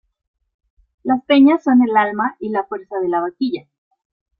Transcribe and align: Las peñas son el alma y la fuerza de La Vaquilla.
Las 1.03 1.23
peñas 1.25 1.61
son 1.61 1.83
el 1.87 1.95
alma 1.95 2.35
y 2.39 2.49
la 2.49 2.63
fuerza 2.63 2.97
de 2.99 3.07
La 3.07 3.21
Vaquilla. 3.21 3.67